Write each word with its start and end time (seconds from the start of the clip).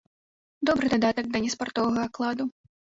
Добры 0.69 0.91
дадатак 0.95 1.31
да 1.37 1.45
неспартовага 1.47 1.99
акладу. 2.13 2.43